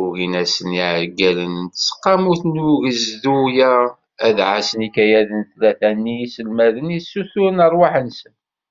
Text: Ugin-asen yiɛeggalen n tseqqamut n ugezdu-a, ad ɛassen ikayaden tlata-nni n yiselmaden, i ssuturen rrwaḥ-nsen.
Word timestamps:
Ugin-asen 0.00 0.70
yiɛeggalen 0.78 1.54
n 1.58 1.66
tseqqamut 1.68 2.42
n 2.52 2.56
ugezdu-a, 2.70 3.72
ad 4.26 4.38
ɛassen 4.52 4.86
ikayaden 4.88 5.42
tlata-nni 5.50 6.14
n 6.14 6.18
yiselmaden, 6.20 6.94
i 6.96 6.98
ssuturen 7.04 7.64
rrwaḥ-nsen. 7.70 8.34